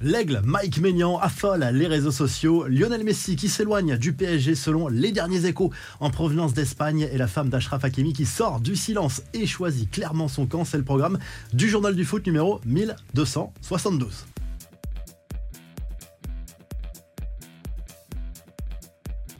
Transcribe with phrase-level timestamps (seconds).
[0.00, 2.66] L'aigle Mike Maignan affole les réseaux sociaux.
[2.68, 7.26] Lionel Messi qui s'éloigne du PSG selon les derniers échos en provenance d'Espagne et la
[7.26, 10.64] femme d'Ashraf Hakimi qui sort du silence et choisit clairement son camp.
[10.64, 11.18] C'est le programme
[11.52, 14.26] du journal du foot numéro 1272.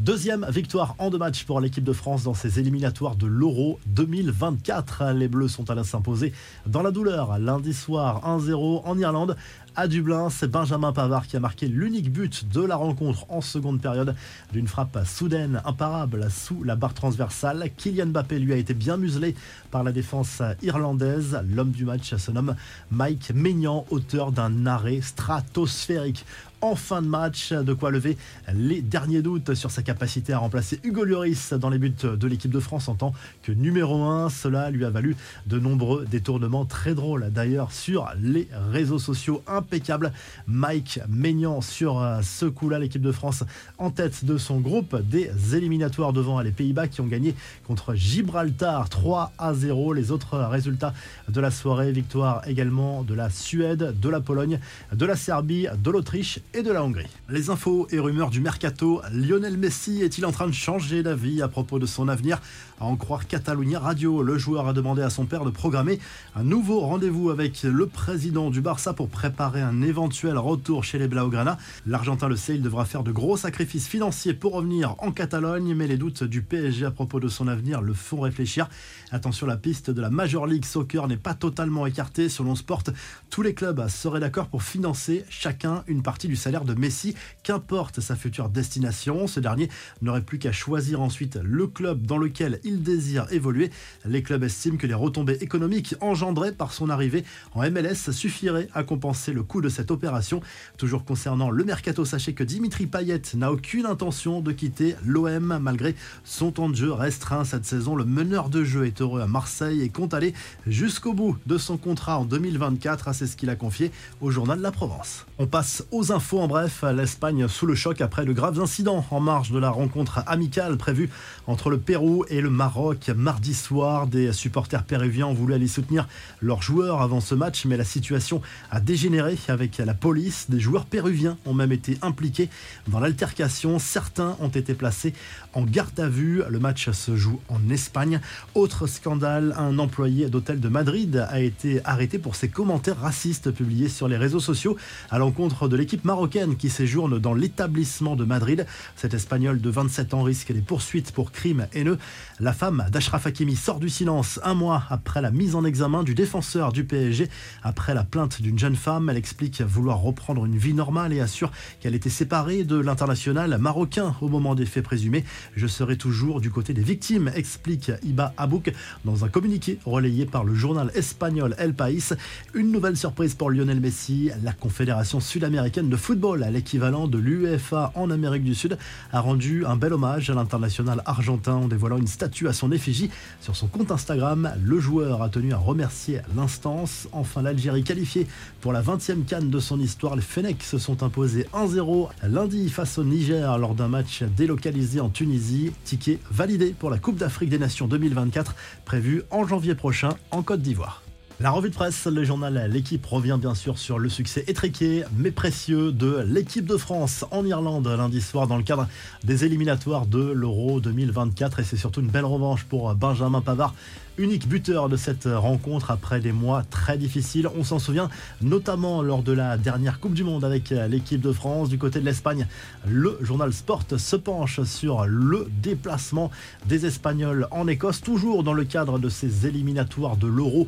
[0.00, 5.10] Deuxième victoire en deux matchs pour l'équipe de France dans ses éliminatoires de l'Euro 2024.
[5.12, 6.32] Les Bleus sont allés s'imposer
[6.66, 9.36] dans la douleur lundi soir 1-0 en Irlande.
[9.74, 13.80] À Dublin, c'est Benjamin Pavard qui a marqué l'unique but de la rencontre en seconde
[13.80, 14.14] période
[14.52, 17.70] d'une frappe soudaine, imparable sous la barre transversale.
[17.76, 19.34] Kylian Mbappé lui a été bien muselé
[19.70, 21.40] par la défense irlandaise.
[21.48, 22.56] L'homme du match se nomme
[22.90, 26.24] Mike Maignan, auteur d'un arrêt stratosphérique
[26.60, 27.52] en fin de match.
[27.52, 28.16] De quoi lever
[28.54, 32.50] les derniers doutes sur sa capacité à remplacer Hugo Lloris dans les buts de l'équipe
[32.50, 33.12] de France en tant
[33.42, 34.30] que numéro 1.
[34.30, 35.16] Cela lui a valu
[35.46, 39.42] de nombreux détournements très drôles d'ailleurs sur les réseaux sociaux.
[39.46, 40.12] Impeccable.
[40.46, 43.44] Mike Maignan sur euh, ce coup-là, l'équipe de France
[43.78, 47.34] en tête de son groupe des éliminatoires devant les Pays-Bas qui ont gagné
[47.66, 49.92] contre Gibraltar 3 à 0.
[49.92, 50.94] Les autres résultats
[51.28, 54.58] de la soirée, victoire également de la Suède, de la Pologne,
[54.92, 57.06] de la Serbie, de l'Autriche et de la Hongrie.
[57.28, 59.02] Les infos et rumeurs du mercato.
[59.12, 62.40] Lionel Messi est-il en train de changer d'avis à propos de son avenir?
[62.80, 65.98] À en croire Catalunya Radio, le joueur a demandé à son père de programmer
[66.36, 71.08] un nouveau rendez-vous avec le président du Barça pour préparer un éventuel retour chez les
[71.08, 71.58] Blaugrana.
[71.86, 75.88] L'Argentin le sait, il devra faire de gros sacrifices financiers pour revenir en Catalogne, mais
[75.88, 78.68] les doutes du PSG à propos de son avenir le font réfléchir.
[79.10, 82.28] Attention, la piste de la Major League Soccer n'est pas totalement écartée.
[82.28, 82.84] Selon Sport,
[83.28, 88.00] tous les clubs seraient d'accord pour financer chacun une partie du salaire de Messi, qu'importe
[88.00, 89.26] sa future destination.
[89.26, 89.68] Ce dernier
[90.00, 93.70] n'aurait plus qu'à choisir ensuite le club dans lequel il désire évoluer.
[94.06, 98.82] Les clubs estiment que les retombées économiques engendrées par son arrivée en MLS suffiraient à
[98.82, 100.40] compenser le coût de cette opération.
[100.76, 105.94] Toujours concernant le mercato, sachez que Dimitri Payet n'a aucune intention de quitter l'OM malgré
[106.24, 107.96] son temps de jeu restreint cette saison.
[107.96, 110.34] Le meneur de jeu est heureux à Marseille et compte aller
[110.66, 113.14] jusqu'au bout de son contrat en 2024.
[113.14, 113.90] C'est ce qu'il a confié
[114.20, 115.26] au journal de La Provence.
[115.38, 119.20] On passe aux infos en bref, l'Espagne sous le choc après de graves incidents en
[119.20, 121.08] marge de la rencontre amicale prévue
[121.46, 124.06] entre le Pérou et le Maroc mardi soir.
[124.06, 126.06] Des supporters péruviens voulu aller soutenir
[126.42, 130.50] leurs joueurs avant ce match, mais la situation a dégénéré avec la police.
[130.50, 132.50] Des joueurs péruviens ont même été impliqués
[132.88, 133.78] dans l'altercation.
[133.78, 135.14] Certains ont été placés
[135.54, 136.42] en garde à vue.
[136.50, 138.20] Le match se joue en Espagne.
[138.54, 143.88] Autre scandale, un employé d'hôtel de Madrid a été arrêté pour ses commentaires racistes publiés
[143.88, 144.76] sur les réseaux sociaux
[145.10, 148.66] à l'encontre de l'équipe marocaine qui séjourne dans l'établissement de Madrid.
[148.96, 151.96] Cet Espagnol de 27 ans risque des poursuites pour crimes haineux.
[152.40, 156.16] La femme d'Ashraf Hakimi sort du silence un mois après la mise en examen du
[156.16, 157.28] défenseur du PSG.
[157.62, 161.52] Après la plainte d'une jeune femme, elle explique vouloir reprendre une vie normale et assure
[161.78, 165.24] qu'elle était séparée de l'international marocain au moment des faits présumés.
[165.54, 168.72] Je serai toujours du côté des victimes, explique Iba Abouk
[169.04, 172.12] dans un communiqué relayé par le journal espagnol El País.
[172.54, 174.30] Une nouvelle surprise pour Lionel Messi.
[174.42, 178.78] La Confédération sud-américaine de football, à l'équivalent de l'UEFA en Amérique du Sud,
[179.12, 183.10] a rendu un bel hommage à l'international argentin en dévoilant une statue à son effigie
[183.42, 184.54] sur son compte Instagram.
[184.64, 187.08] Le joueur a tenu à remercier l'instance.
[187.12, 188.26] Enfin, l'Algérie qualifiée
[188.62, 190.16] pour la 20e canne de son histoire.
[190.16, 195.10] Les Fennecs se sont imposés 1-0 lundi face au Niger lors d'un match délocalisé en
[195.10, 195.72] Tunisie.
[195.84, 198.54] Ticket validé pour la Coupe d'Afrique des Nations 2024
[198.86, 201.02] prévue en janvier prochain en Côte d'Ivoire.
[201.40, 205.30] La revue de presse, le journal L'équipe revient bien sûr sur le succès étriqué mais
[205.30, 208.88] précieux de l'équipe de France en Irlande lundi soir dans le cadre
[209.22, 213.72] des éliminatoires de l'Euro 2024 et c'est surtout une belle revanche pour Benjamin Pavard
[214.18, 217.48] unique buteur de cette rencontre après des mois très difficiles.
[217.56, 218.10] On s'en souvient
[218.42, 221.68] notamment lors de la dernière Coupe du Monde avec l'équipe de France.
[221.68, 222.46] Du côté de l'Espagne,
[222.86, 226.30] le journal Sport se penche sur le déplacement
[226.66, 230.66] des Espagnols en Écosse, toujours dans le cadre de ces éliminatoires de l'Euro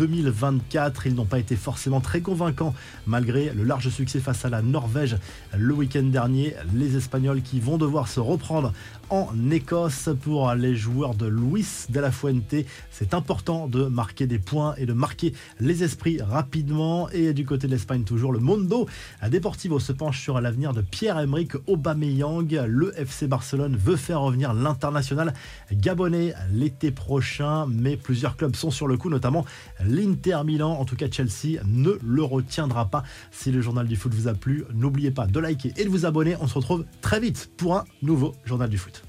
[0.00, 1.06] 2024.
[1.06, 2.74] Ils n'ont pas été forcément très convaincants
[3.06, 5.18] malgré le large succès face à la Norvège
[5.56, 6.54] le week-end dernier.
[6.74, 8.72] Les Espagnols qui vont devoir se reprendre
[9.10, 12.54] en Écosse pour les joueurs de Luis de la Fuente.
[12.90, 17.10] C'est important de marquer des points et de marquer les esprits rapidement.
[17.10, 18.86] Et du côté de l'Espagne, toujours le Mondo
[19.28, 22.50] Deportivo se penche sur l'avenir de Pierre-Emerick Aubameyang.
[22.66, 25.34] Le FC Barcelone veut faire revenir l'international
[25.72, 29.44] gabonais l'été prochain, mais plusieurs clubs sont sur le coup, notamment
[29.90, 30.72] l'Inter Milan.
[30.72, 33.02] En tout cas, Chelsea ne le retiendra pas.
[33.30, 36.06] Si le journal du foot vous a plu, n'oubliez pas de liker et de vous
[36.06, 36.36] abonner.
[36.40, 39.02] On se retrouve très vite pour un nouveau journal du foot.